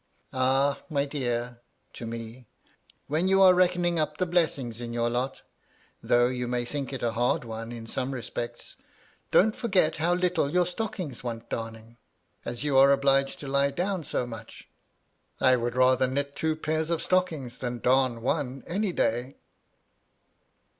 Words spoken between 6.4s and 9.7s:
may think it a hard one in some respects,— ^don't